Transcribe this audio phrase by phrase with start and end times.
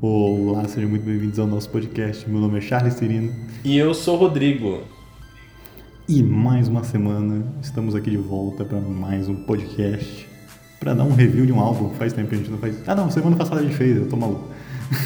[0.00, 2.28] Olá, sejam muito bem-vindos ao nosso podcast.
[2.28, 3.32] Meu nome é Charles Cirino
[3.64, 4.80] E eu sou o Rodrigo.
[6.08, 10.26] e mais uma semana estamos aqui de volta para mais um podcast
[10.78, 11.90] para dar um review de um álbum.
[11.94, 12.76] Faz tempo que a gente não faz.
[12.86, 14.48] Ah, não, semana passada a gente fez, eu tô maluco.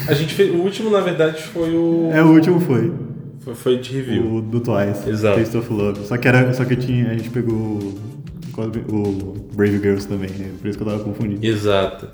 [0.07, 2.11] A gente fez, o último, na verdade, foi o.
[2.11, 2.93] É, o último foi
[3.39, 4.35] Foi, foi de review.
[4.35, 5.39] o do Twice, Exato.
[5.39, 6.05] Taste of Love.
[6.05, 10.51] Só que era, só que tinha, a gente pegou o, o Brave Girls também, né?
[10.59, 11.43] por isso que eu tava confundindo.
[11.43, 12.09] Exato.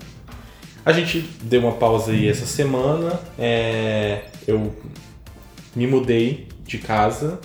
[0.88, 3.20] A gente deu uma pausa aí essa semana.
[3.38, 4.74] é, eu
[5.76, 7.38] me mudei de casa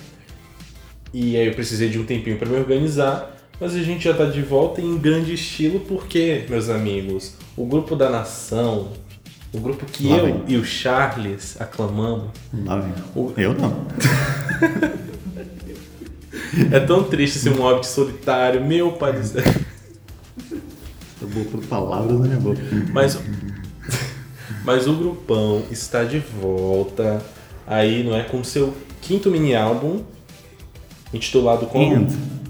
[1.14, 3.32] e aí eu precisei de um tempinho para me organizar.
[3.60, 7.96] Mas a gente já tá de volta em grande estilo porque, meus amigos, o grupo
[7.98, 8.94] da nação,
[9.54, 10.44] o grupo que Lá eu vem.
[10.48, 12.30] e o Charles aclamamos,
[12.66, 12.94] Lá vem.
[13.14, 13.86] O- Eu não.
[16.72, 19.44] é tão triste ser um hobbit solitário, meu pai do céu.
[21.27, 22.62] Vou por palavras na minha boca.
[22.91, 23.20] Mas,
[24.64, 27.22] mas o grupão está de volta
[27.66, 28.23] aí, não é?
[28.23, 30.03] Com seu quinto mini álbum,
[31.14, 32.08] intitulado como And.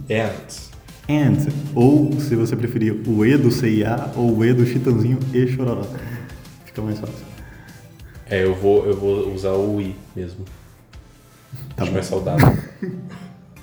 [0.09, 0.73] And.
[1.09, 5.45] And, ou se você preferir, o E do CIA ou o E do Chitãozinho e
[5.47, 5.85] Chororó.
[6.65, 7.25] Fica mais fácil.
[8.29, 10.45] É, eu vou, eu vou usar o I mesmo.
[11.75, 11.93] Tá Acho bom.
[11.93, 12.57] mais saudável.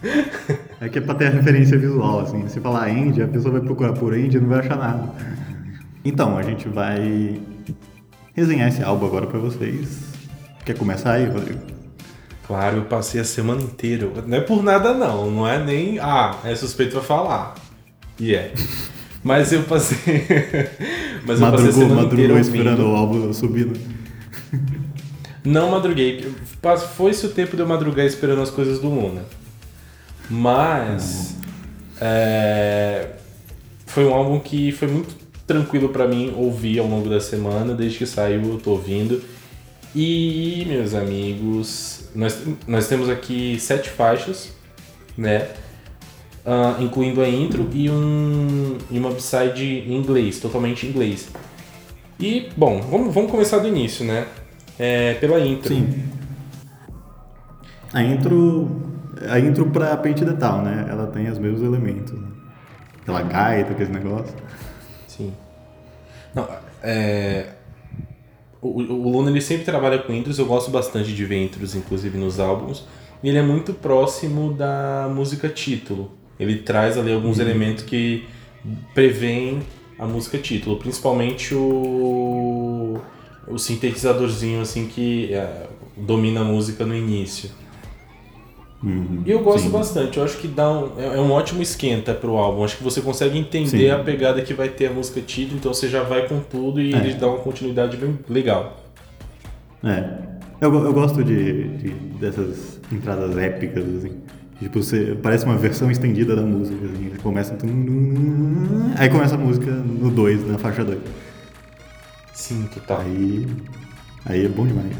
[0.81, 2.49] É que é pra ter a referência visual, assim.
[2.49, 5.13] Se falar End, a pessoa vai procurar por End e não vai achar nada.
[6.03, 7.39] Então, a gente vai
[8.33, 10.01] resenhar esse álbum agora pra vocês.
[10.65, 11.61] Quer começar aí, Rodrigo?
[12.47, 14.09] Claro, eu passei a semana inteira.
[14.27, 15.99] Não é por nada não, não é nem.
[15.99, 17.55] Ah, é suspeito pra falar.
[18.19, 18.53] E é.
[19.23, 19.99] Mas eu passei.
[21.27, 23.79] Mas eu passei a Madrugou, semana inteira madrugou esperando o álbum subindo.
[25.45, 26.33] Não madruguei.
[26.97, 29.23] Foi-se o tempo de eu madrugar esperando as coisas do Luna.
[30.31, 31.37] Mas.
[32.01, 33.09] é,
[33.87, 35.15] foi um álbum que foi muito
[35.47, 37.75] tranquilo pra mim ouvir ao longo da semana.
[37.75, 39.21] Desde que saiu, eu tô ouvindo.
[39.95, 44.53] E, meus amigos, nós, nós temos aqui sete faixas,
[45.19, 45.49] né?
[46.47, 51.29] Ah, incluindo a intro e, um, e uma upside em inglês, totalmente em inglês.
[52.19, 54.27] E, bom, vamos, vamos começar do início, né?
[54.79, 55.75] É, pela intro.
[55.75, 56.05] Sim.
[57.93, 58.90] A intro.
[59.29, 60.87] A intro pra Paint the Town, né?
[60.89, 62.13] Ela tem os mesmos elementos.
[62.13, 62.29] Né?
[63.03, 64.35] Aquela gaita, aquele negócio.
[65.07, 65.33] Sim.
[66.35, 66.49] Não,
[66.83, 67.47] é...
[68.63, 72.19] O, o Luna ele sempre trabalha com intros, eu gosto bastante de ver intros, inclusive
[72.19, 72.87] nos álbuns.
[73.23, 76.13] E ele é muito próximo da música título.
[76.39, 78.27] Ele traz ali alguns elementos que
[78.95, 79.61] prevêem
[79.99, 82.99] a música título, principalmente o,
[83.47, 85.67] o sintetizadorzinho assim que é,
[85.97, 87.51] domina a música no início.
[88.83, 89.71] Uhum, E eu gosto sim.
[89.71, 92.65] bastante, eu acho que dá um, é é um ótimo esquenta pro álbum.
[92.65, 93.91] Acho que você consegue entender Sim.
[93.91, 96.95] a pegada que vai ter a música título, então você já vai com tudo e
[96.95, 96.97] É.
[96.99, 98.81] ele dá uma continuidade bem legal.
[99.85, 100.31] É.
[100.63, 104.13] Eu, eu gosto de, de- dessas entradas épicas, assim.
[104.59, 107.11] Tipo, você, parece uma versão estendida da música, assim.
[107.23, 107.57] Começa.
[108.99, 110.99] Aí começa a música no 2, na faixa 2.
[112.35, 113.01] Sim, total.
[113.01, 113.47] Aí.
[114.27, 114.93] Aí é bom demais.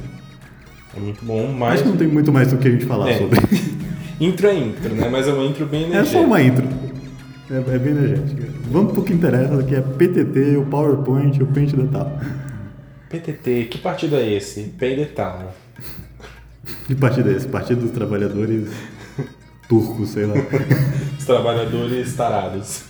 [0.97, 3.11] É muito bom, Acho mas que não tem muito mais do que a gente falar
[3.11, 3.19] É.
[3.19, 3.39] sobre.
[4.21, 5.09] intro é intro, né?
[5.09, 6.19] Mas é uma intro bem É energética.
[6.19, 6.67] só uma intro.
[7.51, 8.49] É, é bem energética.
[8.71, 12.19] Vamos pro que interessa, que é PTT, o PowerPoint, o Paint Detal.
[13.09, 14.63] PTT, que partido é esse?
[14.79, 15.47] Pay the Town.
[16.87, 17.49] Que partido é esse?
[17.49, 18.69] Partido dos Trabalhadores
[19.69, 20.35] Turcos, sei lá.
[21.19, 22.85] Os trabalhadores tarados.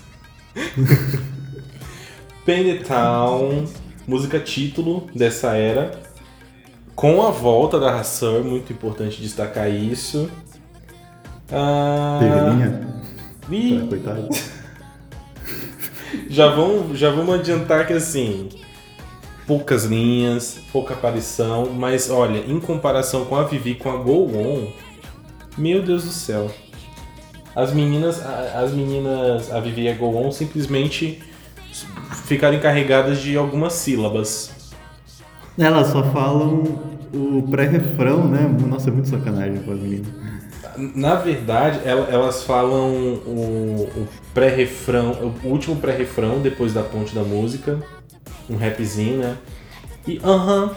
[2.44, 3.64] Pay the Town,
[4.06, 5.92] música título dessa era.
[7.00, 10.30] Com a volta da Hassur, muito importante destacar isso.
[11.50, 12.88] Ah, Teve linha?
[13.50, 14.28] Ih, Coitado.
[16.28, 18.50] já, vamos, já vamos adiantar que assim,
[19.46, 24.70] poucas linhas, pouca aparição, mas olha, em comparação com a Vivi com a Go On,
[25.56, 26.50] meu Deus do céu.
[27.56, 31.22] As meninas, as meninas, a Vivi e a Go On simplesmente
[32.26, 34.59] ficaram encarregadas de algumas sílabas.
[35.58, 36.62] Elas só falam
[37.12, 38.48] o pré-refrão, né?
[38.68, 40.06] Nossa, é muito sacanagem com as meninas.
[40.94, 42.90] Na verdade, el- elas falam
[43.26, 47.78] o, o pré-refrão, o último pré-refrão depois da ponte da música,
[48.48, 49.36] um rapzinho, né?
[50.06, 50.70] E aham,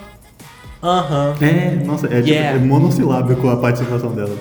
[0.81, 1.35] aham.
[1.39, 2.57] É, nossa, é, tipo, Yeah.
[2.59, 4.37] é monossilábico a participação delas.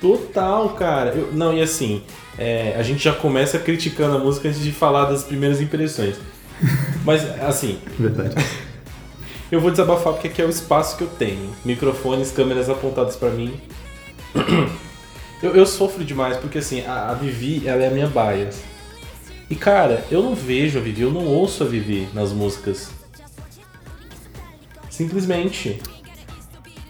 [0.00, 1.10] Total, cara.
[1.10, 2.02] Eu- não, e assim,
[2.38, 6.16] é, a gente já começa criticando a música antes de falar das primeiras impressões.
[7.04, 8.34] Mas, assim, Verdade.
[9.50, 11.52] eu vou desabafar porque aqui é o espaço que eu tenho.
[11.64, 13.58] Microfones, câmeras apontadas pra mim.
[15.40, 18.60] Eu, eu sofro demais porque, assim, a, a Vivi, ela é a minha bias.
[19.48, 22.90] E, cara, eu não vejo a Vivi, eu não ouço a Vivi nas músicas.
[24.90, 25.80] Simplesmente.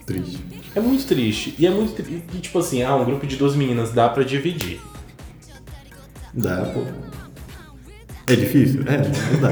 [0.06, 0.38] Triste.
[0.74, 1.54] É muito triste.
[1.58, 4.22] E é muito tri- e, tipo assim, ah, um grupo de duas meninas dá pra
[4.22, 4.80] dividir.
[6.32, 6.84] Dá, pô.
[8.28, 8.82] É difícil?
[8.86, 9.50] É, mas dá.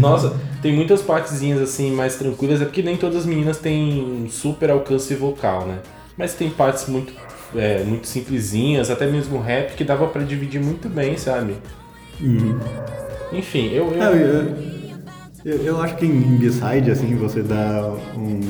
[0.00, 4.28] Nossa, tem muitas partezinhas assim mais tranquilas, é porque nem todas as meninas têm um
[4.28, 5.78] super alcance vocal, né?
[6.16, 7.12] Mas tem partes muito,
[7.54, 11.56] é, muito simplesinhas, até mesmo rap, que dava pra dividir muito bem, sabe?
[13.32, 13.90] Enfim, eu.
[13.92, 14.56] eu- Não, eu,
[15.44, 18.40] eu, eu acho que em, em B-side, assim, você dá um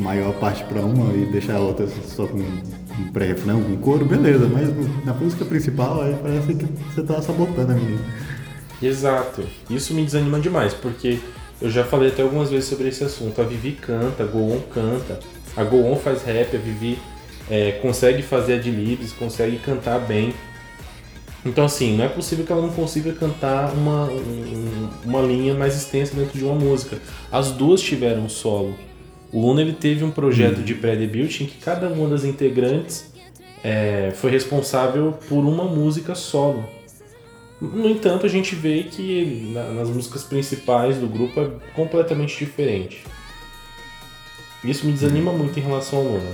[0.00, 4.48] maior parte pra uma e deixa a outra só com um pré-refrão, com coro, beleza,
[4.48, 4.68] mas
[5.04, 6.64] na música principal aí parece que
[6.94, 8.00] você tá sabotando a menina.
[8.82, 9.42] Exato.
[9.68, 11.18] Isso me desanima demais, porque
[11.60, 13.40] eu já falei até algumas vezes sobre esse assunto.
[13.40, 15.18] A Vivi canta, a Goon canta.
[15.56, 16.98] A Goon faz rap, a Vivi
[17.50, 20.32] é, consegue fazer adlibs, consegue cantar bem.
[21.44, 25.74] Então assim, não é possível que ela não consiga cantar uma, um- uma linha mais
[25.76, 26.98] extensa dentro de uma música.
[27.32, 28.74] As duas tiveram solo.
[29.32, 33.10] O Luna ele teve um projeto de pré-debut em que cada uma das integrantes
[33.64, 36.64] é, foi responsável por uma música solo.
[37.60, 43.04] No entanto, a gente vê que na- nas músicas principais do grupo é completamente diferente.
[44.64, 46.30] Isso me desanima muito em relação ao Luna.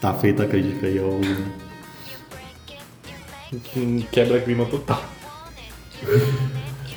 [0.00, 1.20] Tá feita a crítica aí ao.
[3.64, 5.02] Que quebra clima total.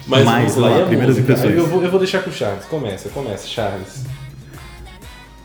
[0.08, 1.56] Mas, Mas, vamos lá, lá, primeiras impressões.
[1.56, 2.66] Eu vou, eu vou deixar com o Charles.
[2.66, 4.04] Começa, começa, Charles.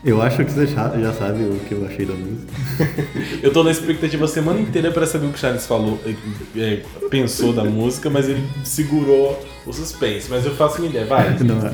[0.03, 2.51] Eu acho que você já, já sabe o que eu achei da música.
[3.43, 6.15] Eu tô na expectativa a semana inteira pra saber o que o Charles falou, eh,
[6.57, 10.27] eh, pensou da música, mas ele segurou o suspense.
[10.29, 11.37] Mas eu faço uma ideia, vai.
[11.43, 11.71] Não é.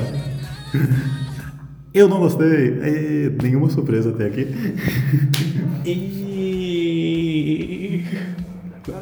[1.94, 2.78] Eu não gostei.
[3.42, 4.46] Nenhuma surpresa até aqui.
[5.86, 7.08] E...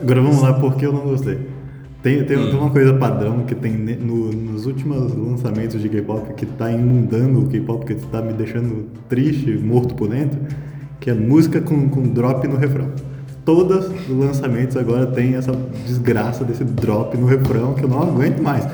[0.01, 1.56] Agora vamos lá, por que eu não gostei?
[2.07, 6.47] Tem, tem, tem uma coisa padrão que tem no- nos últimos lançamentos de K-pop que
[6.47, 10.39] tá inundando o K-pop, que tá me deixando triste, morto por dentro,
[11.01, 12.93] que é música com, com drop no refrão.
[13.45, 15.51] Todos os lançamentos agora tem essa
[15.85, 18.65] desgraça desse drop no refrão que eu não aguento mais.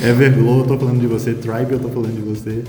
[0.00, 1.34] Everglow, eu tô falando de você.
[1.34, 2.62] Tribe, eu tô falando de você.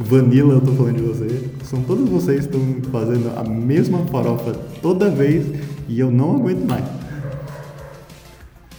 [0.00, 1.48] Vanilla, eu tô falando de você.
[1.64, 5.46] São todos vocês que estão fazendo a mesma farofa toda vez
[5.88, 6.84] e eu não aguento mais.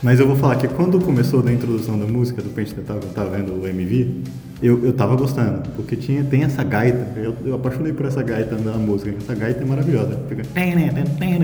[0.02, 3.08] Mas eu vou falar que quando começou a introdução da música do Pente Dental, que
[3.08, 4.22] eu tava vendo o MV,
[4.64, 8.56] eu, eu tava gostando, porque tinha, tem essa gaita, eu, eu apaixonei por essa gaita
[8.58, 10.44] na música, essa gaita é maravilhosa, fica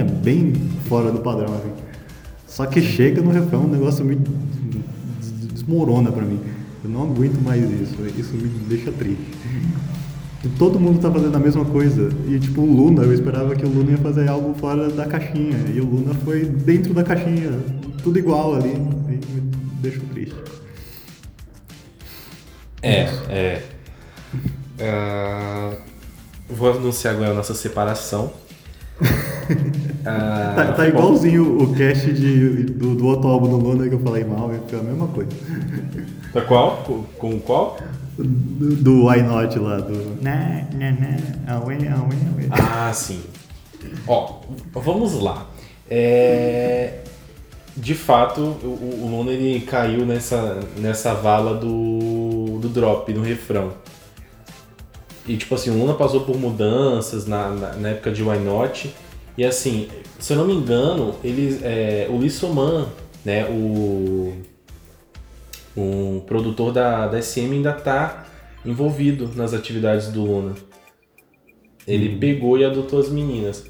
[0.06, 0.54] bem
[0.88, 1.72] fora do padrão, assim.
[2.48, 6.40] Só que chega no refrão, um negócio me des- desmorona pra mim.
[6.86, 9.26] Eu não aguento mais isso, isso me deixa triste.
[10.60, 12.12] Todo mundo tá fazendo a mesma coisa.
[12.28, 15.58] E tipo, o Luna, eu esperava que o Luna ia fazer algo fora da caixinha.
[15.74, 17.60] E o Luna foi dentro da caixinha.
[18.04, 18.70] Tudo igual ali.
[18.70, 19.42] E me
[19.82, 20.36] deixou triste.
[22.84, 23.64] É, é.
[24.80, 25.74] Ah,
[26.48, 28.32] vou anunciar agora a nossa separação.
[30.06, 34.00] Ah, Tá, tá igualzinho o cast de, do, do outro álbum do Luna que eu
[34.00, 35.32] falei mal, foi a mesma coisa.
[36.32, 36.84] Tá qual?
[37.18, 37.78] Com, qual?
[38.18, 40.22] Do, do Why Not lá, do.
[40.22, 42.50] Na, na, na, away, away, away.
[42.52, 43.22] Ah, sim.
[44.08, 44.42] Ó,
[44.74, 45.48] vamos lá.
[45.90, 47.00] É,
[47.76, 53.74] de fato, o, o Luna ele caiu nessa, nessa vala do, do drop, no refrão.
[55.28, 58.94] E tipo assim, o Luna passou por mudanças na, na, na época de Why Not.
[59.38, 59.90] E assim,
[60.20, 62.88] se eu não me engano, eles, é, o Lissoman,
[63.24, 64.34] né, o,
[65.76, 68.28] o produtor da, da SM ainda tá
[68.66, 70.56] envolvido nas atividades do Luna.
[71.88, 73.66] Ele pegou e adotou as meninas.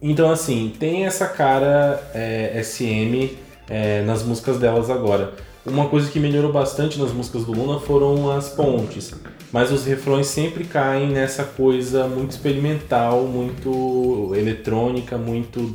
[0.00, 3.36] Então, assim, tem essa cara é, SM
[3.68, 5.32] é, nas músicas delas agora.
[5.66, 9.12] Uma coisa que melhorou bastante nas músicas do Luna foram as pontes.
[9.52, 15.74] Mas os refrões sempre caem nessa coisa muito experimental, muito eletrônica, muito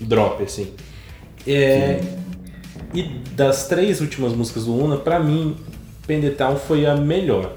[0.00, 0.72] drop, assim.
[1.46, 2.00] É,
[2.94, 3.02] e
[3.34, 5.56] das três últimas músicas do Luna, pra mim,
[6.06, 7.54] Pendetown foi a melhor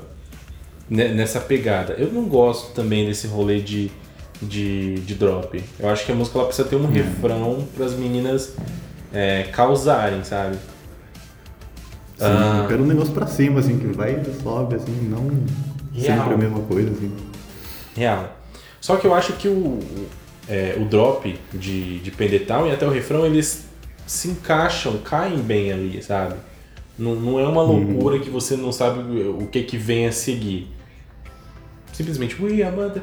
[0.89, 1.93] ne- nessa pegada.
[1.93, 3.91] Eu não gosto também desse rolê de,
[4.41, 5.61] de, de drop.
[5.79, 8.55] Eu acho que a música ela precisa ter um refrão para as meninas
[9.15, 10.57] é, causarem, sabe?
[12.17, 12.65] Sim, Ah.
[12.67, 15.27] quero um negócio pra cima, assim, que vai e sobe, assim, não
[15.93, 16.17] Real.
[16.17, 17.11] sempre a mesma coisa, assim.
[17.95, 18.35] Real.
[18.81, 19.79] Só que eu acho que o,
[20.49, 23.65] é, o drop de, de Pendetown e até o refrão, eles
[24.05, 26.35] se encaixam, caem bem ali, sabe?
[26.97, 30.71] Não, não é uma loucura que você não sabe o que que vem a seguir.
[31.91, 33.01] Simplesmente, we are mother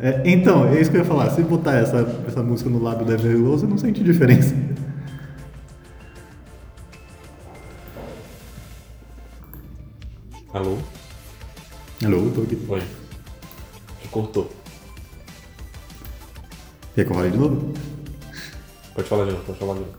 [0.00, 1.30] É, então, é isso que eu ia falar.
[1.30, 4.54] Se botar essa, essa música no lábio da Everglow, você não sente diferença.
[10.52, 10.78] Alô?
[12.04, 12.58] Alô, tô aqui.
[12.68, 12.82] Oi.
[14.10, 14.50] Cortou.
[16.94, 17.74] Quer que eu fale de novo?
[18.94, 19.92] Pode falar de novo, pode falar de novo.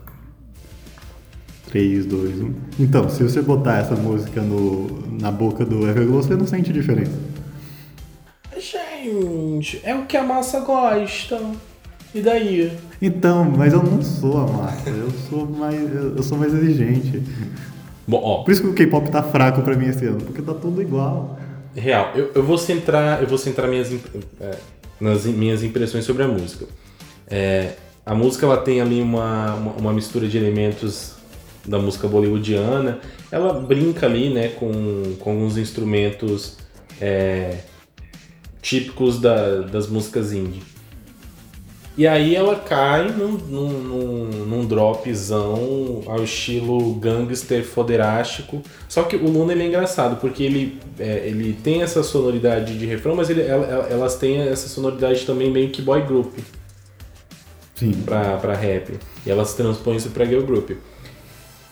[1.68, 2.54] 3, 2, 1.
[2.80, 7.29] Então, se você botar essa música no, na boca do Everglow, você não sente diferença.
[9.02, 11.40] Gente, é o que a massa gosta.
[12.14, 12.72] E daí?
[13.00, 17.22] Então, mas eu não sou a massa, eu sou mais, eu sou mais exigente.
[18.06, 20.52] Bom, ó, Por isso que o K-pop tá fraco pra mim esse ano, porque tá
[20.52, 21.38] tudo igual.
[21.74, 23.92] real, eu, eu vou centrar, eu vou centrar minhas,
[24.40, 24.56] é,
[25.00, 26.66] nas minhas impressões sobre a música.
[27.28, 31.14] É, a música ela tem ali uma, uma, uma mistura de elementos
[31.64, 32.98] da música bollywoodiana.
[33.30, 36.56] Ela brinca ali, né, com, com alguns instrumentos
[37.00, 37.58] é,
[38.62, 40.62] típicos da- das músicas indie.
[41.98, 43.68] E aí ela cai num, num,
[44.46, 48.62] num, dropzão ao estilo gangster foderástico.
[48.88, 52.86] Só que o Luna ele é engraçado, porque ele, é, ele tem essa sonoridade de
[52.86, 56.32] refrão, mas ele, ela- ela- elas têm essa sonoridade também meio que boy group
[57.74, 57.92] Sim.
[58.04, 58.98] pra, pra rap.
[59.26, 60.70] E elas transpõem isso pra girl group.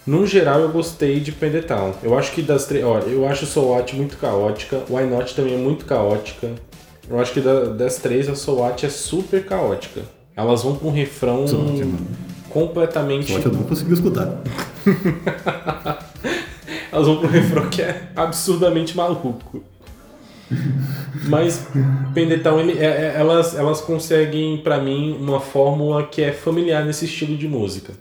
[0.07, 1.93] No geral, eu gostei de Pendetown.
[2.03, 2.85] Eu acho que das três.
[2.85, 4.83] Olha, eu acho Soul Out muito caótica.
[4.91, 6.51] Why Not também é muito caótica.
[7.11, 10.03] Eu acho que da- das três, a Out é super caótica.
[10.37, 11.99] Elas vão pra um refrão Out, mano.
[12.51, 13.33] completamente.
[13.33, 14.41] Só que eu não consegui escutar.
[16.93, 19.63] Elas vão pro refrão que é absurdamente maluco.
[21.29, 21.67] Mas
[22.15, 27.05] Pendetown, ele, é- é- elas, elas conseguem, pra mim, uma fórmula que é familiar nesse
[27.05, 27.93] estilo de música.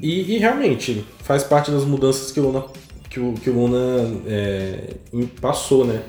[0.00, 2.64] E, e realmente, faz parte das mudanças que o Luna,
[3.10, 4.94] que o, que o Luna é,
[5.40, 6.00] passou, né?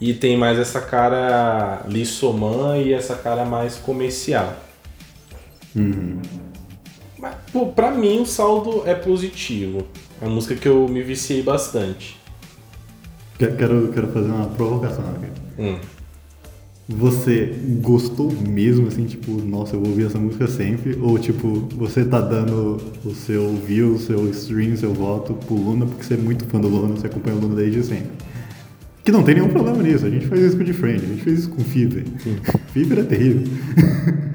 [0.00, 4.56] E tem mais essa cara lissoman e essa cara mais comercial.
[7.18, 9.86] Mas, pô, pra mim o saldo é positivo.
[10.20, 12.18] É uma música que eu me viciei bastante.
[13.38, 15.62] Quero, quero, fazer uma provocação aqui.
[15.62, 15.78] Hum.
[16.88, 20.98] Você gostou mesmo, assim, tipo, nossa, eu vou ouvir essa música sempre?
[21.00, 25.86] Ou, tipo, você tá dando o seu view, o seu stream, seu voto pro Luna
[25.86, 28.10] porque você é muito fã do Luna, você acompanha o Luna desde sempre?
[29.10, 31.08] Que não tem nenhum problema nisso, a gente faz isso com o de Friend, a
[31.08, 32.04] gente fez isso com o Fever.
[32.72, 33.42] Fever é terrível.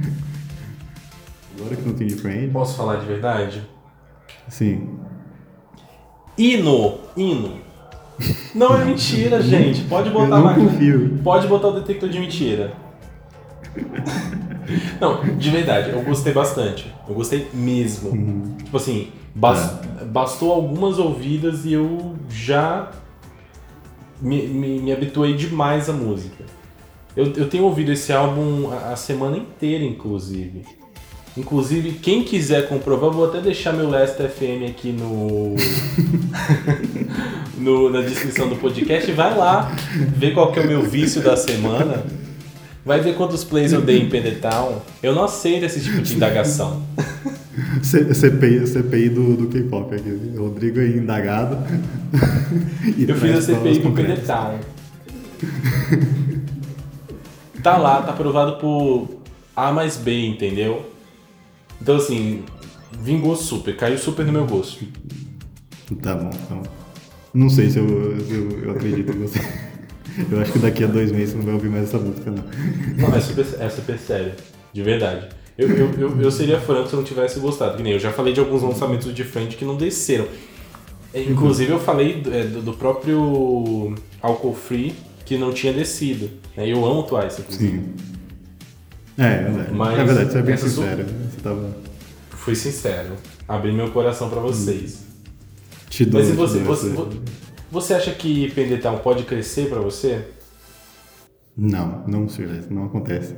[1.58, 3.64] Agora que não tem de Friend, Posso falar de verdade?
[4.50, 4.90] sim.
[6.38, 6.96] Hino!
[7.16, 7.54] Hino!
[8.54, 9.84] Não é mentira, gente.
[9.84, 11.20] Pode botar Eu não confio.
[11.24, 12.74] Pode botar o detector de mentira.
[15.00, 16.94] Não, de verdade, eu gostei bastante.
[17.08, 18.10] Eu gostei mesmo.
[18.10, 18.56] Uhum.
[18.62, 19.80] Tipo assim, bas-
[20.12, 22.92] bastou algumas ouvidas e eu já
[24.22, 26.44] me, me, me habituei demais à música.
[27.16, 30.64] Eu, eu tenho ouvido esse álbum a, a semana inteira, inclusive.
[31.38, 35.56] Inclusive, quem quiser comprovar, vou até deixar meu Last FM aqui no,
[37.58, 39.12] no- na descrição do podcast.
[39.12, 39.72] Vai lá,
[40.16, 42.06] ver qual que é o meu vício da semana.
[42.86, 44.82] Vai ver quantos plays eu dei em Pendetown.
[45.02, 46.84] Eu não aceito esse tipo de indagação.
[47.82, 50.34] CPI, CPI do, do K-pop aqui.
[50.38, 51.58] Rodrigo é indagado.
[52.98, 54.16] Eu fiz a CPI do concretas.
[54.16, 54.60] Pendetown.
[57.64, 59.22] Tá lá, tá aprovado por
[59.56, 60.92] A mais B, entendeu?
[61.82, 62.44] Então assim,
[63.02, 64.86] vingou super, caiu super no meu gosto.
[66.02, 66.64] Tá bom, tá bom.
[67.34, 67.88] Não sei se eu,
[68.20, 69.40] se eu, eu acredito em você.
[70.32, 72.46] Eu acho que daqui a dois meses você não vai ouvir mais essa música, não.
[72.96, 74.32] Não, é super, é super sério,
[74.72, 75.28] de verdade.
[75.58, 77.78] Eu, eu, eu, eu seria franco se eu não tivesse gostado.
[77.78, 80.28] Que nem eu já falei de alguns lançamentos de frente que não desceram.
[81.14, 84.94] É, Inclusive eu falei é, do, do próprio Alcohol Free
[85.26, 86.30] que não tinha descido.
[86.58, 86.68] né?
[86.68, 87.42] Eu amo Twice.
[87.50, 87.94] Sim.
[89.18, 89.72] É, é verdade.
[89.74, 91.06] Mas é verdade, você é bem sincero.
[91.32, 91.78] Você tava.
[92.32, 93.14] Fui sincero.
[93.48, 95.06] Abri meu coração pra vocês.
[95.90, 97.10] Te dou, Mas e você, dou você, essa- vo-
[97.72, 100.20] você acha que Pendetown pode crescer pra você?
[101.58, 102.28] Não, não,
[102.70, 103.36] não acontece.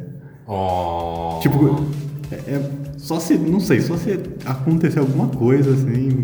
[0.47, 1.39] Oh.
[1.41, 1.85] Tipo,
[2.31, 6.23] é, é- só se, não sei, só se acontecer alguma coisa assim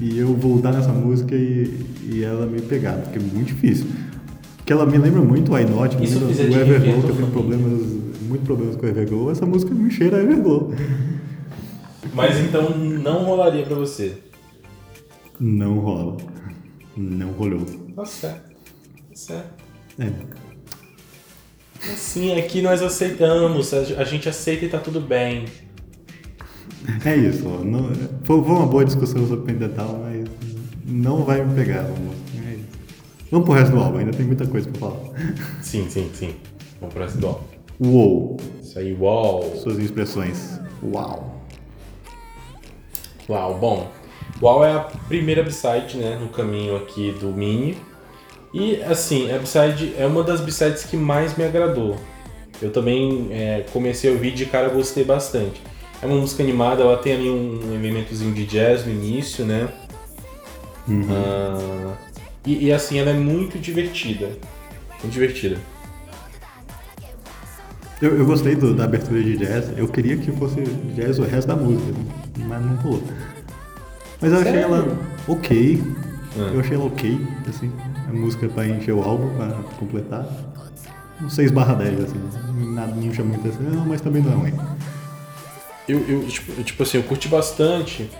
[0.00, 3.86] e eu voltar nessa música e, e ela me pegar, porque é muito difícil.
[4.56, 7.30] Porque ela me lembra muito o I Not, me lembra o Everglow, que eu tenho
[7.30, 7.82] problemas,
[8.22, 10.72] muito problemas com o Everglow, essa música me cheira a Everglow.
[12.14, 14.16] Mas então não rolaria pra você.
[15.38, 16.16] Não rola.
[16.96, 17.64] Não rolou.
[17.96, 18.50] Tá certo.
[18.50, 19.64] Tá certo.
[19.98, 20.10] É.
[21.82, 25.46] Assim, aqui nós aceitamos, a gente aceita e tá tudo bem.
[27.04, 27.64] É isso, ó.
[27.64, 27.90] Não,
[28.24, 30.28] foi, uma boa discussão sobre Pendetal, mas
[30.84, 32.16] não vai me pegar, vamos.
[32.36, 32.66] É isso.
[33.30, 35.00] Vamos pro resto do álbum, ainda tem muita coisa pra falar.
[35.62, 36.34] Sim, sim, sim.
[36.80, 37.44] Vamos pro resto do álbum.
[37.80, 38.36] Uou.
[38.62, 39.56] Isso aí, uau.
[39.56, 40.60] Suas expressões.
[40.82, 41.44] Uau.
[43.28, 43.90] Uau, bom.
[44.42, 47.76] Uau é a primeira B-side, né, no caminho aqui do Mini.
[48.52, 51.96] E, assim, a B-side é uma das B-sides que mais me agradou.
[52.60, 55.62] Eu também é, comecei a ouvir de cara, gostei bastante.
[56.02, 59.68] É uma música animada, ela tem ali um elementozinho de jazz no início, né?
[60.88, 61.06] Uhum.
[61.10, 61.96] Ah,
[62.44, 64.26] e, e, assim, ela é muito divertida.
[65.02, 65.58] Muito divertida.
[68.00, 69.70] Eu, eu gostei do, da abertura de jazz.
[69.76, 70.62] Eu queria que fosse
[70.94, 71.92] jazz o resto da música,
[72.38, 73.02] mas não rolou.
[74.20, 74.74] Mas eu achei Sério?
[74.74, 75.82] ela ok.
[76.38, 76.50] Ah.
[76.54, 77.70] Eu achei ela ok, assim.
[78.10, 79.46] A música pra encher o álbum, pra
[79.78, 80.26] completar.
[81.22, 82.20] Um 6 barra 10, assim.
[82.74, 84.52] Nada, não chama muita atenção, mas também não é ruim.
[85.88, 88.10] Eu, eu, tipo, tipo assim, eu curti bastante.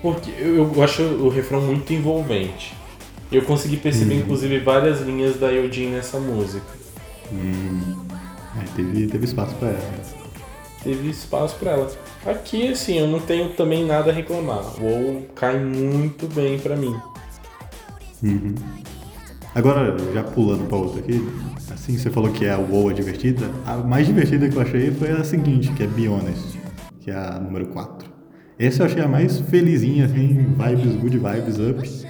[0.00, 2.74] Porque eu, eu acho o refrão muito envolvente.
[3.32, 6.66] Eu consegui perceber, inclusive, várias linhas da Eugene nessa música.
[7.32, 9.94] É, teve, teve espaço pra ela.
[10.84, 11.90] Teve espaço pra ela.
[12.26, 14.62] Aqui, assim, eu não tenho também nada a reclamar.
[14.80, 16.94] O WoW cai muito bem pra mim.
[19.54, 21.24] Agora, já pulando pra outra aqui,
[21.72, 23.48] assim, você falou que é a WoW é divertida.
[23.64, 26.58] A mais divertida que eu achei foi a seguinte, que é Be Honest,
[27.00, 28.12] que é a número 4.
[28.58, 32.06] Essa eu achei a mais felizinha, assim, vibes, good vibes, up.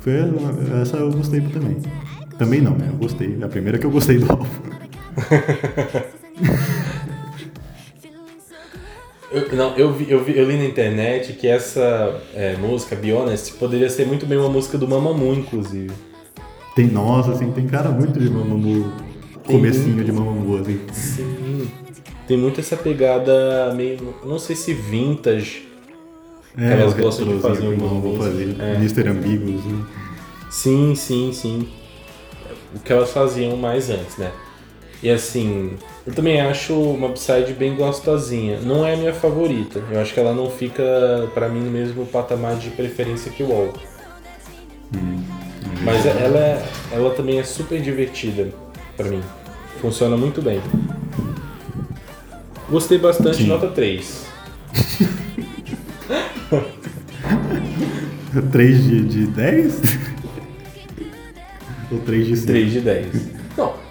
[0.00, 0.12] Foi
[0.80, 1.76] essa eu gostei também.
[2.36, 2.88] Também não, né?
[2.88, 3.38] Eu gostei.
[3.40, 4.46] É a primeira que eu gostei do álbum.
[9.32, 13.12] Eu, não, eu, vi, eu, vi, eu li na internet que essa é, música, Be
[13.12, 15.90] Honest, poderia ser muito bem uma música do Mamamoo, inclusive.
[16.76, 18.92] Tem, nossa, assim, tem cara muito de Mamamoo,
[19.46, 20.04] Tem comecinho muito.
[20.04, 20.80] de Mamamoo, assim.
[20.92, 21.70] Sim.
[22.28, 24.14] Tem muito essa pegada meio.
[24.24, 25.66] Não sei se vintage.
[26.56, 28.54] É, elas o gostam de fazer que o Mamamoo fazia.
[28.58, 28.74] É.
[28.74, 29.08] Mr.
[29.08, 29.84] Ambiguous, né?
[30.50, 31.68] Sim, sim, sim.
[32.74, 34.30] O que elas faziam mais antes, né?
[35.02, 35.72] E assim,
[36.06, 38.60] eu também acho uma upside bem gostosinha.
[38.60, 39.82] Não é a minha favorita.
[39.90, 43.48] Eu acho que ela não fica, pra mim, no mesmo patamar de preferência que o
[43.48, 43.72] Wall.
[45.84, 48.50] Mas ela, é- ela também é super divertida
[48.96, 49.20] pra mim.
[49.80, 50.60] Funciona muito bem.
[52.70, 53.46] Gostei bastante, Sim.
[53.48, 54.24] nota 3.
[58.52, 59.80] 3 de, de 10?
[61.90, 62.46] Ou 3 de 5?
[62.46, 63.41] 3 de 10.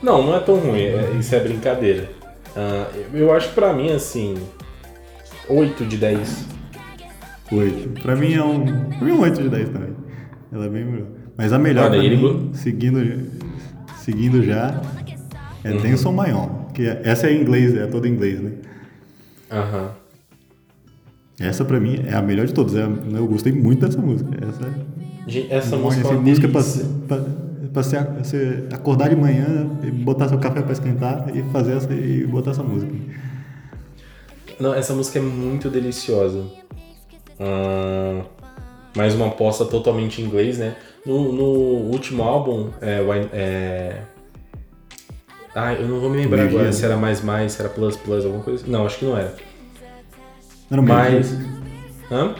[0.01, 2.09] Não, não, é tão ruim, é- isso é brincadeira.
[2.55, 4.35] Ah, eu acho pra mim assim.
[5.47, 6.45] 8 de 10.
[7.51, 8.01] 8.
[8.01, 8.65] Pra mim é um.
[8.89, 9.89] Pra mim é um 8 de 10 também.
[10.51, 11.07] Ela é bem melhor.
[11.37, 13.27] Mas a melhor Olha, pra mim, seguindo,
[13.97, 14.81] seguindo já,
[15.63, 15.77] é Uhum.
[15.81, 16.65] Dance on My Own.
[16.73, 18.51] Que é- essa é em inglês, é toda em inglês, né?
[19.51, 19.91] Aham.
[21.39, 22.75] Essa pra mim é a melhor de todas.
[22.75, 24.29] É, eu gostei muito dessa música.
[24.47, 24.69] Essa,
[25.27, 26.61] Gente, essa música é uma música pra,
[27.07, 27.25] pra,
[27.71, 29.69] pra você, você acordar de manhã
[30.03, 32.93] botar seu café pra esquentar e fazer essa, e botar essa música.
[34.59, 36.45] Não, essa música é muito deliciosa.
[37.39, 38.23] Ah,
[38.95, 40.75] mais uma aposta totalmente em inglês, né?
[41.05, 41.43] No, no
[41.91, 42.99] último álbum, é,
[43.33, 44.01] é...
[45.55, 48.23] Ah, eu não vou me lembrar agora se era mais mais, se era plus plus,
[48.23, 48.65] alguma coisa.
[48.67, 49.35] Não, acho que não era.
[50.69, 50.81] Era.
[50.81, 51.37] Mas.
[52.09, 52.35] Hã?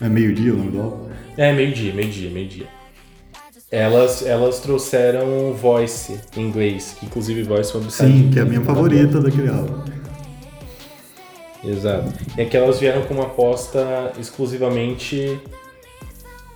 [0.00, 1.08] É meio-dia o nome do álbum?
[1.36, 2.66] É, meio-dia, meio-dia, meio-dia.
[3.72, 8.44] Elas, elas trouxeram Voice em inglês, que inclusive Voice é uma Sim, que é a
[8.44, 9.82] minha favorita daquele álbum.
[11.64, 12.12] Exato.
[12.36, 15.40] É que elas vieram com uma aposta exclusivamente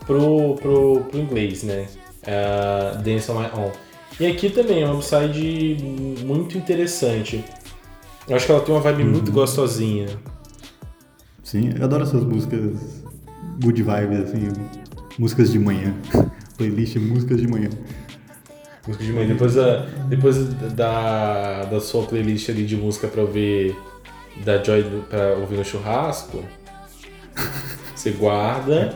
[0.06, 1.86] pro, pro, pro inglês, né?
[2.22, 3.72] Uh, Dance on My Own.
[4.20, 5.78] E aqui também é uma upside
[6.22, 7.42] muito interessante.
[8.28, 10.08] Eu acho que ela tem uma vibe muito gostosinha.
[11.42, 13.02] Sim, eu adoro essas músicas
[13.62, 14.48] good vibes, assim,
[15.18, 15.94] músicas de manhã.
[16.56, 17.70] Playlist músicas de manhã.
[18.86, 19.28] Música de manhã.
[19.28, 23.76] Depois, da, depois da, da sua playlist ali de música pra ouvir
[24.44, 26.44] da Joy pra ouvir no churrasco,
[27.94, 28.94] você guarda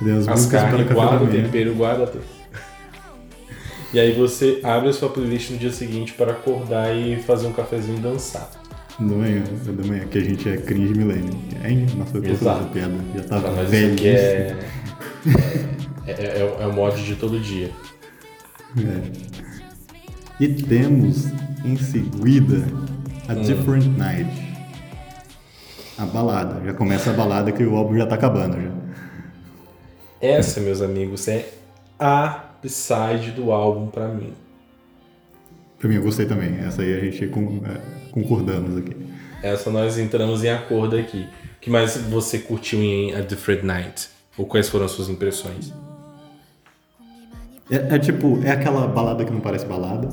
[0.00, 2.10] as, as músicas carnes, guarda o tempero, guarda.
[3.92, 7.52] E aí você abre a sua playlist no dia seguinte para acordar e fazer um
[7.52, 8.48] cafezinho e dançar.
[8.98, 11.36] Da manhã, da manhã, que a gente é cringe milênio.
[11.64, 11.86] Hein?
[11.96, 12.58] Nossa, eu tô Exato.
[12.58, 12.94] fazendo piada.
[13.16, 13.92] Já tá isso velho.
[13.94, 14.56] aqui é,
[16.18, 17.70] é, é, é o mod de todo dia.
[18.78, 19.10] É.
[20.38, 21.26] E temos
[21.64, 22.64] em seguida
[23.28, 23.42] a Hum.
[23.42, 24.30] Different Night.
[25.98, 26.64] A balada.
[26.64, 28.70] Já começa a balada que o álbum já tá acabando já.
[30.20, 31.48] Essa, meus amigos, é
[31.98, 34.32] a side do álbum pra mim.
[35.78, 36.58] Pra mim, eu gostei também.
[36.58, 37.28] Essa aí a gente é,
[38.10, 38.96] concordamos aqui.
[39.42, 41.26] Essa nós entramos em acordo aqui.
[41.56, 44.08] O que mais você curtiu em A Different Night?
[44.36, 45.72] Ou quais foram as suas impressões?
[47.70, 50.08] É, é tipo, é aquela balada que não parece balada,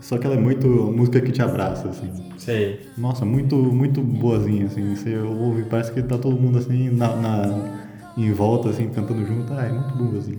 [0.00, 2.10] só que ela é muito música que te abraça, assim.
[2.36, 2.86] Sei.
[2.96, 4.94] Nossa, muito, muito boazinha, assim.
[4.94, 7.78] Você ouve, parece que tá todo mundo assim na, na-
[8.16, 9.52] em volta, assim, cantando junto.
[9.52, 10.38] Ah, é muito boazinha.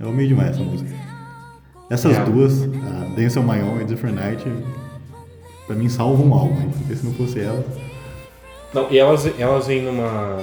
[0.00, 0.90] Eu amei demais essa música.
[1.90, 2.24] Essas É.
[2.24, 4.44] duas, a Dance on My Own e Different Night,
[5.66, 7.64] pra mim salvam um álbum, porque se não fosse ela.
[8.74, 10.40] Não, e elas, elas vêm numa,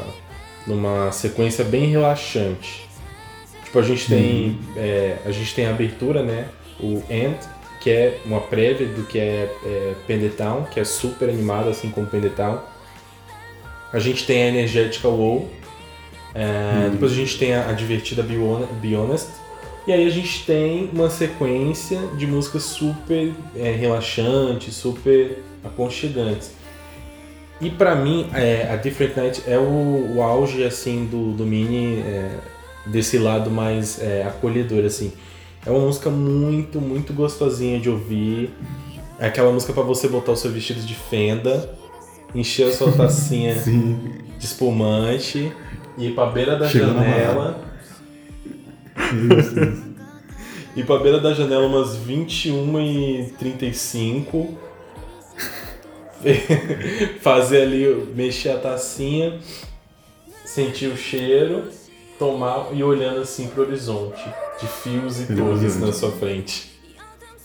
[0.66, 2.88] numa sequência bem relaxante.
[3.74, 4.60] Tipo, a gente tem.
[4.78, 6.46] é, a gente tem a abertura, né?
[6.80, 7.36] O End,
[7.82, 12.06] que é uma prévia do que é, é Pendetown, que é super animada, assim como
[12.06, 12.60] Pendetown.
[13.92, 15.50] A gente tem a energética WoW.
[16.36, 19.30] É, Depois a gente tem a, a divertida Be Hon- Be Honest.
[19.88, 26.52] E aí a gente tem uma sequência de músicas super é, relaxantes, super aconchegantes.
[27.60, 32.02] E pra mim, é, a Different Night é o, o auge assim do, do Mini
[32.02, 32.30] é,
[32.86, 35.14] desse lado mais é, acolhedor assim.
[35.66, 38.52] É uma música muito, muito gostosinha de ouvir.
[39.20, 41.70] É aquela música pra você botar o seu vestido de fenda,
[42.36, 45.52] encher a sua tacinha de espumante,
[45.98, 47.64] ir pra beira da Chegando na janela,
[48.98, 49.84] Isso, isso.
[50.76, 54.58] ir pra beira da janela umas 21 e 35
[57.22, 59.40] fazer ali, mexer a tacinha,
[60.46, 61.70] sentir o cheiro,
[62.24, 64.24] tomar e olhando assim pro horizonte,
[64.60, 66.72] de fios e torres na sua frente.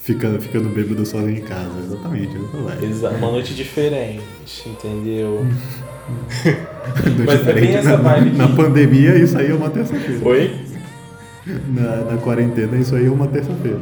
[0.00, 2.34] Ficando, ficando bêbado sozinho em casa, exatamente.
[2.36, 2.84] essa vai.
[2.84, 4.22] Exa- Uma noite diferente,
[4.66, 5.44] entendeu?
[6.44, 7.74] Noite Mas é diferente.
[7.76, 10.20] essa na, vibe na que- pandemia, isso aí é uma terça-feira.
[10.26, 10.56] Oi?
[11.68, 13.80] Na, na quarentena, isso aí é uma terça-feira.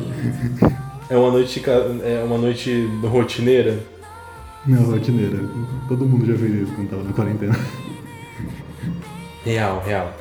[1.10, 1.62] É uma noite,
[2.04, 3.78] é uma noite rotineira?
[4.66, 5.38] Não, rotineira.
[5.86, 7.56] Todo mundo já fez isso quando tava na quarentena.
[9.44, 10.12] Real, real.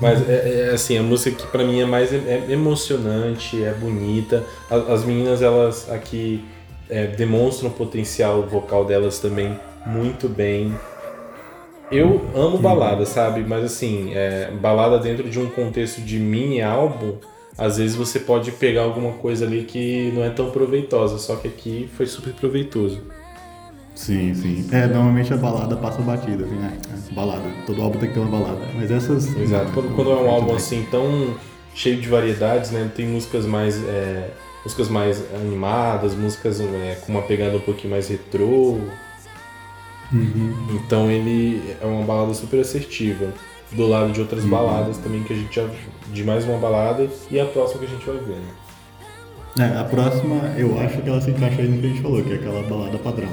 [0.00, 4.44] Mas é, é, assim, a música que pra mim é mais é, emocionante, é bonita.
[4.70, 6.44] A- As, meninas, elas aqui
[6.90, 10.74] é, demonstram o potencial vocal delas também muito bem.
[11.90, 13.42] Eu amo balada, sabe?
[13.42, 17.14] Mas assim, é, balada dentro de um contexto de mini álbum,
[17.56, 21.48] às vezes você pode pegar alguma coisa ali que não é tão proveitosa, só que
[21.48, 23.00] aqui foi super proveitoso.
[23.96, 24.68] Sim, sim.
[24.70, 26.78] É, normalmente a balada passa batida, assim, né?
[26.92, 27.50] É, balada.
[27.66, 28.60] Todo álbum tem que ter uma balada.
[28.74, 29.34] Mas essas.
[29.34, 29.72] Exato.
[29.72, 31.34] Quando, quando é um álbum assim tão
[31.74, 32.90] cheio de variedades, né?
[32.94, 34.30] Tem músicas mais é,
[34.62, 38.78] músicas mais animadas, músicas é, com uma pegada um pouquinho mais retrô.
[40.12, 40.54] Uhum.
[40.74, 43.32] Então ele é uma balada super assertiva.
[43.72, 45.68] Do lado de outras baladas também que a gente já
[46.12, 48.36] de mais uma balada e a próxima que a gente vai ver.
[48.36, 49.72] Né?
[49.74, 52.22] É, a próxima, eu acho que ela se encaixa aí no que a gente falou,
[52.22, 53.28] que é aquela balada padrão.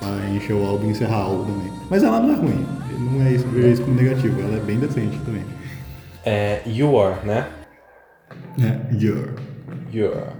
[0.00, 1.72] Pra encher o álbum e encerrar o álbum também.
[1.90, 2.66] Mas ela não é ruim.
[2.98, 4.40] Não é isso, vejo isso como negativo.
[4.40, 5.42] Ela é bem decente também.
[6.24, 7.48] É You Are, né?
[8.60, 9.34] É, your.
[9.92, 10.32] You Are.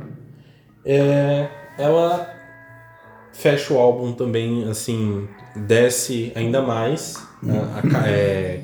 [0.84, 2.28] É, ela
[3.32, 7.16] fecha o álbum também, assim, desce ainda mais.
[7.46, 8.60] a- a ca- é,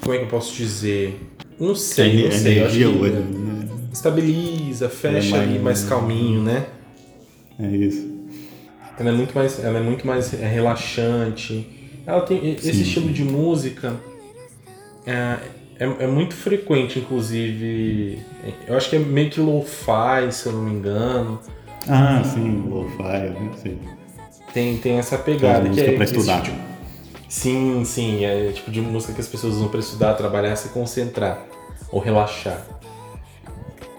[0.00, 1.20] como é que eu posso dizer?
[1.58, 2.60] Não sei, não sei.
[2.62, 3.68] Eu acho energia que né?
[3.92, 6.66] estabiliza, fecha Ela é ali mais mais- calminho, né?
[7.58, 8.17] É isso.
[8.98, 11.66] Ela é muito mais, ela é muito mais é, relaxante.
[12.06, 12.82] Ela tem esse Sim.
[12.82, 13.94] estilo de música
[15.06, 15.36] é,
[15.78, 18.18] é, é muito frequente, inclusive.
[18.66, 21.38] Eu acho que é meio que lo-fi, se eu não me engano.
[21.88, 23.78] Ah, sim, lo-fi, eu sei.
[24.52, 26.42] Tem, tem essa pegada que música é pra esse estudar.
[26.42, 26.56] tipo-
[27.28, 31.46] sim, sim, é tipo de música que as pessoas usam pra estudar, trabalhar, se concentrar
[31.92, 32.66] ou relaxar.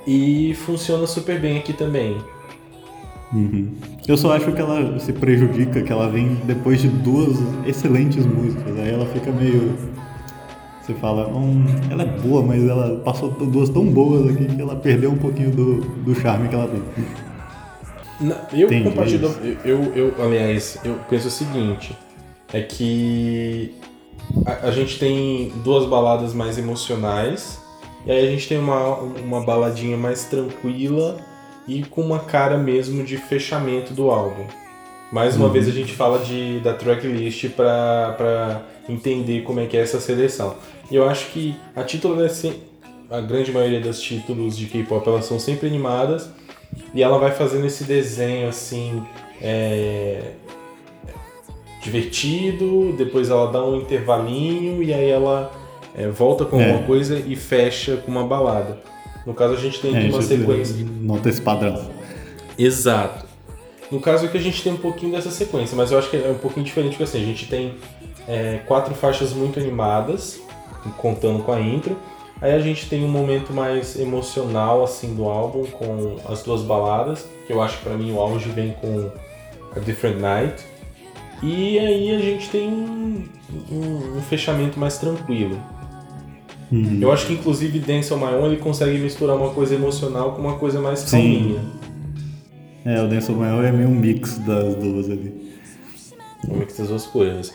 [0.06, 2.18] E funciona super bem aqui também.
[3.34, 3.74] Uhum.
[4.08, 8.78] Eu só acho que ela se prejudica, que ela vem depois de duas excelentes músicas.
[8.78, 9.78] Aí ela fica meio.
[10.82, 14.76] Você fala, hum, ela é boa, mas ela passou duas tão boas aqui que ela
[14.76, 16.82] perdeu um pouquinho do, do charme que ela tem.
[18.52, 19.28] Eu Entendi, compartilho.
[19.44, 19.58] é.
[19.64, 21.96] Eu, eu, eu, aliás, eu penso o seguinte:
[22.52, 23.76] é que
[24.46, 27.62] a, a gente tem duas baladas mais emocionais,
[28.06, 31.29] e aí a gente tem uma, uma baladinha mais tranquila
[31.70, 34.44] e com uma cara mesmo de fechamento do álbum.
[35.12, 35.52] Mais uma Uhum.
[35.54, 40.56] vez a gente fala de, da tracklist pra entender como é que é essa seleção.
[40.90, 42.16] E eu acho que a título
[43.10, 46.30] a grande maioria dos títulos de K-pop elas são sempre animadas
[46.94, 49.04] e ela vai fazendo esse desenho assim
[49.42, 50.32] é,
[51.82, 55.52] divertido, depois ela dá um intervalinho e aí ela
[55.96, 56.66] é, volta com É.
[56.70, 58.78] alguma coisa e fecha com uma balada.
[59.30, 60.76] No caso a gente tem É, aqui uma isso sequência.
[61.02, 61.88] Nota esse padrão.
[62.58, 63.26] Exato.
[63.92, 66.30] No caso aqui a gente tem um pouquinho dessa sequência, mas eu acho que é
[66.30, 67.76] um pouquinho diferente porque assim, a gente tem
[68.28, 70.40] é, quatro faixas muito animadas,
[70.98, 71.96] contando com a intro,
[72.42, 77.28] Aí a gente tem um momento mais emocional assim do álbum com as duas baladas,
[77.46, 79.12] que eu acho que para mim o auge vem com
[79.76, 80.64] A Different Night.
[81.44, 83.26] E aí a gente tem um,
[83.70, 85.62] um, um fechamento mais tranquilo.
[86.72, 87.00] Uhum.
[87.02, 90.42] Eu acho que inclusive Dance on My Own ele consegue misturar uma coisa emocional com
[90.42, 91.10] uma coisa mais Sim.
[91.10, 91.60] calminha.
[92.86, 95.52] É, o Dance Maior é meio um mix das duas ali.
[96.48, 97.54] Um mix das duas coisas.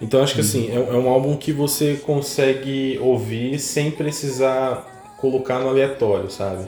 [0.00, 5.58] Então acho que assim, é, é um álbum que você consegue ouvir sem precisar colocar
[5.58, 6.64] no aleatório, sabe?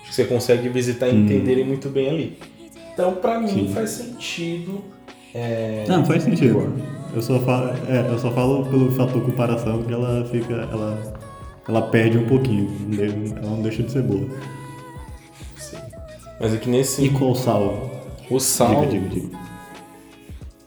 [0.00, 2.38] Acho que você consegue visitar e entender ele muito bem ali.
[2.92, 3.72] Então pra mim Sim.
[3.74, 4.82] faz sentido.
[5.34, 5.84] É...
[5.86, 6.74] Não, faz sentido.
[7.14, 10.54] Eu só falo, é, eu só falo pelo fator comparação que ela fica.
[10.54, 11.17] Ela,
[11.68, 12.70] ela perde um pouquinho.
[13.36, 14.26] Ela não deixa de ser boa.
[15.56, 15.76] Sim.
[16.40, 17.04] Mas aqui nesse.
[17.04, 17.90] E qual sal?
[18.30, 18.90] O saldo.
[18.90, 19.38] Diga, diga, diga.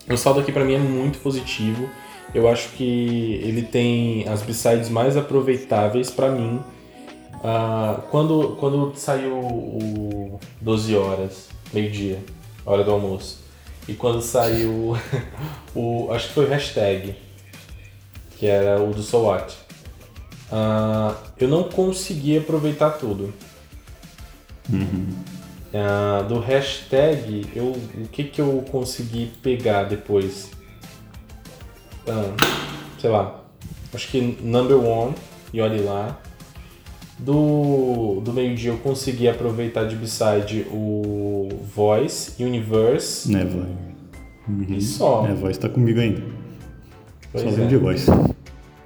[0.09, 1.89] O saldo aqui pra mim é muito positivo.
[2.33, 6.61] Eu acho que ele tem as b-sides mais aproveitáveis pra mim.
[7.43, 12.19] Ah, quando, quando saiu o 12 horas, meio-dia,
[12.65, 13.43] hora do almoço,
[13.87, 14.95] e quando saiu
[15.75, 16.11] o.
[16.11, 17.15] acho que foi o hashtag,
[18.37, 19.25] que era o do So
[20.51, 23.33] Ah, eu não consegui aproveitar tudo.
[25.73, 30.51] Ah, do hashtag, eu, o que, que eu consegui pegar depois?
[32.07, 32.35] Ah,
[32.99, 33.41] sei lá,
[33.93, 35.13] acho que number one,
[35.53, 36.19] e olhe lá.
[37.17, 43.43] Do, do meio-dia eu consegui aproveitar de B-side o Voice, Universe Né.
[44.47, 44.65] Uhum.
[44.69, 45.27] e só.
[45.27, 46.23] É, a voz tá comigo ainda.
[47.31, 47.65] Pois só é.
[47.67, 48.07] de voz.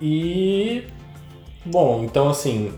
[0.01, 0.83] E
[1.65, 2.71] bom, então assim,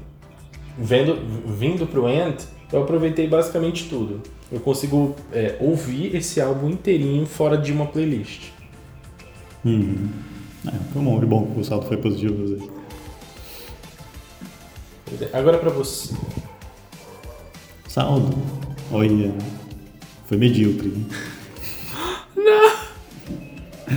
[0.77, 2.37] vendo, vindo pro End,
[2.71, 4.21] eu aproveitei basicamente tudo.
[4.51, 8.49] Eu consigo é, ouvir esse álbum inteirinho fora de uma playlist.
[9.65, 10.09] Uhum.
[10.67, 12.69] É, foi bom, que bom que o salto foi positivo às vezes.
[15.05, 15.35] Pois.
[15.35, 16.15] Agora pra você.
[17.87, 18.37] Saldo.
[18.91, 19.33] Olha.
[20.27, 20.93] Foi medíocre.
[22.35, 22.77] Não!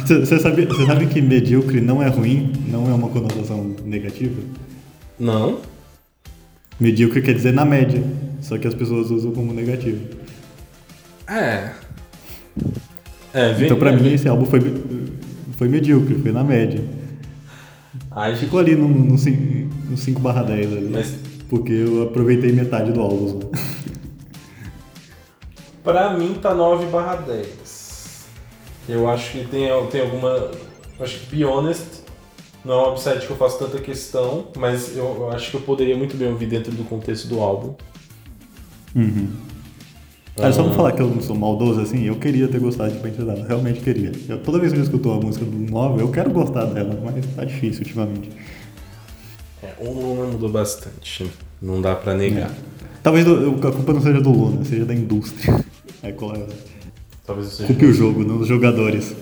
[0.07, 2.53] Você sabe, você sabe que medíocre não é ruim?
[2.69, 4.41] Não é uma conotação negativa?
[5.21, 5.61] Não?
[6.81, 8.03] Medíocre quer dizer na média.
[8.41, 10.01] Só que as pessoas usam como negativo.
[11.29, 11.73] É.
[13.35, 14.61] É, vem, Então pra mim esse álbum foi,
[15.59, 16.83] foi medíocre, foi na média.
[18.11, 20.89] Ai, Ficou ali no, no, no 5 barra 10 ali.
[20.91, 21.15] Mas-
[21.49, 23.51] Porque eu aproveitei metade do álbum.
[25.85, 28.25] pra mim tá 9 barra 10.
[28.89, 30.51] Eu acho que tem, tem alguma.
[30.99, 32.00] Acho que Be Honest
[32.65, 35.61] não é um upside que eu faço tanta questão, mas eu, eu acho que eu
[35.63, 37.75] poderia muito bem ouvir dentro do contexto do álbum.
[38.95, 39.29] Uhum.
[40.37, 42.99] Cara, só pra falar que eu não sou maldoso assim, eu queria ter gostado de
[42.99, 44.13] Painted Dada, realmente queria.
[44.29, 47.45] Eu- toda vez que eu escuto uma música nova, eu quero gostar dela, mas tá
[47.45, 48.31] difícil ultimamente.
[49.63, 52.51] É, o Luna mudou bastante, não dá pra negar.
[53.03, 55.63] Talvez do- a culpa não seja do Luna, seja da indústria.
[56.03, 56.47] É, é?
[57.27, 57.67] Talvez seja.
[57.67, 59.15] Culpe o jogo, não os jogadores.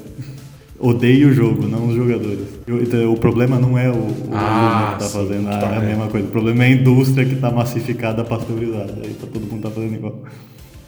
[0.81, 2.47] Odeio o jogo, não os jogadores.
[2.67, 5.71] Eu- então, o problema não é o, o Ah, que tá sim, fazendo a, tá,
[5.71, 5.87] a é.
[5.87, 6.27] mesma coisa.
[6.27, 8.95] O problema é a indústria que tá massificada, pasteurizada.
[9.03, 10.23] Aí tá, todo mundo tá fazendo igual.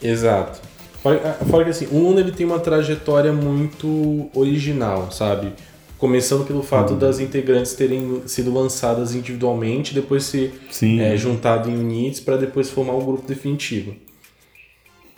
[0.00, 0.60] Exato.
[1.02, 5.52] Fora, ah, fora que assim, o Luna ele tem uma trajetória muito original, sabe?
[5.98, 11.00] Começando pelo fato das integrantes terem sido lançadas individualmente, depois se Sim.
[11.00, 13.94] é, juntado em units para depois formar um grupo definitivo.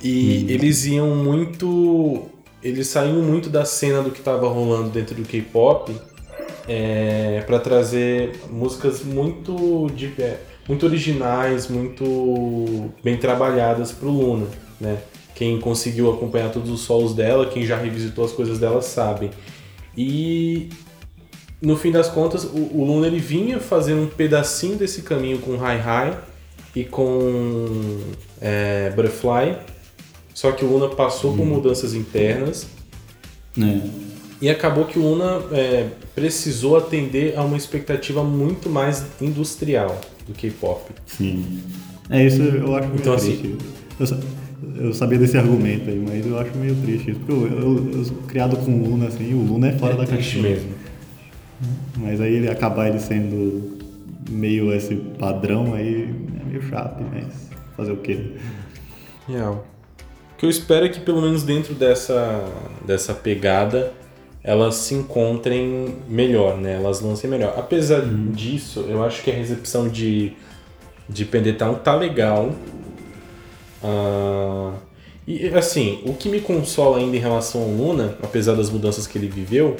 [0.02, 2.22] E eles iam muito.
[2.62, 5.92] Eles saíam muito da cena do que estava rolando dentro do K-pop
[6.68, 10.12] é, para trazer músicas muito, de,
[10.68, 14.46] muito originais, muito bem trabalhadas pro Luna,
[14.81, 14.98] né?
[15.35, 19.31] Quem conseguiu acompanhar todos os solos dela, quem já revisitou as coisas dela sabe.
[19.96, 20.68] E
[21.61, 25.55] no fim das contas, o, o Luna ele vinha fazendo um pedacinho desse caminho com
[25.55, 26.16] Hi Hi
[26.77, 28.01] e com
[28.40, 29.59] é, Butterfly,
[30.34, 32.66] só que o Luna passou por mudanças internas
[33.58, 33.80] É.
[34.40, 40.32] e acabou que o Luna é, precisou atender a uma expectativa muito mais industrial do
[40.34, 40.90] K-pop.
[41.06, 41.60] Sim.
[42.10, 43.56] É isso, eu acho Então, assim- triste.
[44.00, 47.20] Eu, eu sabia desse argumento aí, mas eu acho meio triste isso.
[47.20, 50.06] Porque eu, eu, eu criado com o Luna, assim, o Luna é fora é da
[50.06, 50.42] caixinha.
[50.42, 50.70] mesmo.
[51.98, 53.78] Mas aí ele acabar ele sendo
[54.30, 56.08] meio esse padrão aí
[56.40, 57.26] é meio chato, mas
[57.76, 58.18] fazer o quê?
[59.28, 59.66] Real.
[60.42, 62.44] Que eu espero é que pelo menos dentro dessa,
[62.85, 63.92] dessa pegada
[64.42, 66.74] elas se encontrem melhor, né?
[66.74, 67.55] Elas lancem melhor.
[67.57, 70.33] Apesar disso, eu acho que a recepção de,
[71.09, 72.50] de Pendetown tá legal.
[73.85, 74.72] Ah,
[75.28, 79.16] e assim, o que me consola ainda em relação ao Luna, apesar das mudanças que
[79.16, 79.76] ele viveu,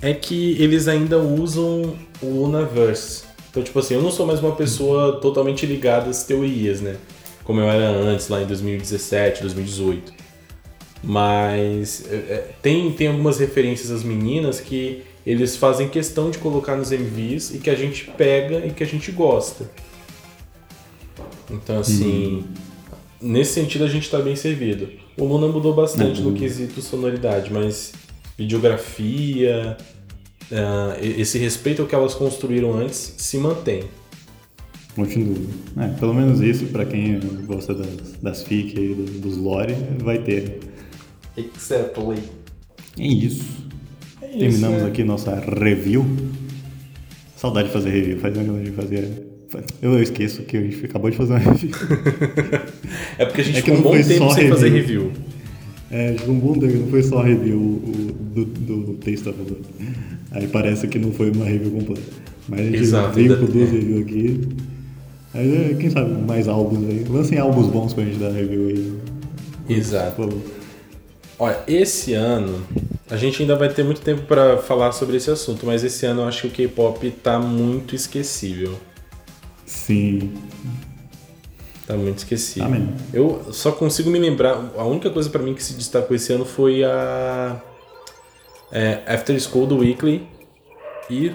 [0.00, 4.56] é que eles ainda usam o Lunaverse, Então, tipo assim, eu não sou mais uma
[4.56, 6.96] pessoa totalmente ligada às teorias, né?
[7.50, 10.12] Como eu era antes, lá em 2017, 2018.
[11.02, 16.76] Mas é, é, tem, tem algumas referências às meninas que eles fazem questão de colocar
[16.76, 19.68] nos MVs e que a gente pega e que a gente gosta.
[21.50, 22.44] Então, assim,
[23.20, 24.88] nesse sentido a gente está bem servido.
[25.18, 27.90] O Luna mudou bastante no quesito sonoridade, mas
[28.38, 29.76] videografia,
[30.52, 33.82] uh, esse respeito ao que elas construíram antes se mantém.
[35.00, 35.36] Continua.
[35.78, 40.60] É, pelo menos isso, para quem gosta das, das fic e dos lore, vai ter.
[41.34, 42.18] Exactly.
[42.98, 43.44] É isso.
[44.20, 44.90] É Terminamos isso, né?
[44.90, 46.04] aqui nossa review.
[47.34, 49.26] Saudade de fazer review, faz tempo de fazer.
[49.80, 51.70] Eu esqueço que a gente acabou de fazer uma review.
[53.16, 54.50] é porque a gente é ficou um bom tempo sem review.
[54.50, 55.12] fazer review.
[55.90, 57.82] É, um bom tempo, não foi só review
[58.34, 59.38] do, do Taste of
[60.30, 62.02] Aí parece que não foi uma review completa.
[62.48, 64.40] Mas a gente Exato, veio com duas reviews aqui.
[65.32, 67.04] Aí, quem sabe mais álbuns aí.
[67.08, 68.98] Lancem álbuns bons pra gente dar review aí.
[69.68, 70.28] Exato.
[71.38, 72.66] Olha, esse ano
[73.08, 76.22] a gente ainda vai ter muito tempo para falar sobre esse assunto, mas esse ano
[76.22, 78.78] eu acho que o K-pop tá muito esquecível.
[79.66, 80.32] Sim.
[81.86, 82.68] Tá muito esquecível.
[82.68, 82.88] Amém.
[83.12, 86.44] Eu só consigo me lembrar, a única coisa para mim que se destacou esse ano
[86.44, 87.60] foi a
[88.70, 90.26] é, After School do Weekly
[91.08, 91.32] e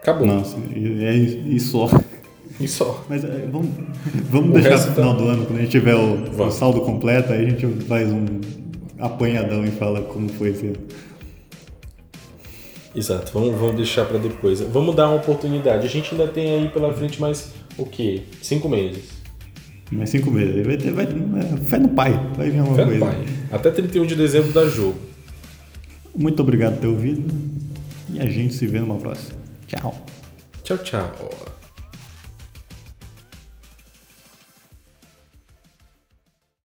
[0.00, 0.26] acabou.
[0.26, 1.88] Nossa, é, só.
[2.60, 3.04] E só.
[3.08, 3.70] Mas é, vamos,
[4.30, 5.22] vamos deixar pro final tá...
[5.22, 8.26] do ano, quando a gente tiver o, o, saldo completo, aí a gente faz um
[8.98, 10.76] apanhadão e fala como foi esse ano.
[12.94, 14.60] Exato, vamos, vamos deixar para depois.
[14.60, 15.86] Vamos dar uma oportunidade.
[15.86, 18.22] A gente ainda tem aí pela frente mais o quê?
[18.42, 19.22] Cinco meses.
[19.90, 20.66] Mais cinco meses.
[20.66, 22.98] Vai ter, vai, é, fé no pai, vai vir uma fé coisa.
[22.98, 23.24] No pai.
[23.50, 24.96] Até 31 de dezembro dá jogo.
[26.14, 27.34] Muito obrigado por ter ouvido
[28.12, 29.38] e a gente se vê numa próxima.
[29.66, 29.94] Tchau.
[30.62, 31.51] Tchau, tchau.